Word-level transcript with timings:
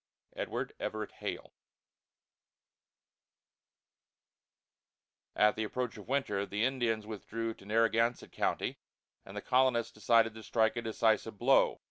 EDWARD 0.35 0.73
EVERETT 0.79 1.11
HALE. 1.19 1.53
At 5.35 5.55
the 5.55 5.63
approach 5.63 5.95
of 5.95 6.07
winter, 6.07 6.43
the 6.43 6.63
Indians 6.65 7.05
withdrew 7.05 7.53
to 7.53 7.65
the 7.65 7.67
Narragansett 7.67 8.31
country, 8.31 8.79
and 9.27 9.37
the 9.37 9.41
colonists 9.41 9.91
decided 9.93 10.33
to 10.33 10.41
strike 10.41 10.75
a 10.75 10.81
decisive 10.81 11.37
blow. 11.37 11.79